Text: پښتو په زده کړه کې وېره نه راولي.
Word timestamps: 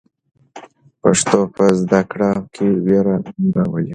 پښتو 1.01 1.39
په 1.55 1.65
زده 1.81 2.01
کړه 2.11 2.31
کې 2.53 2.67
وېره 2.85 3.15
نه 3.39 3.47
راولي. 3.55 3.89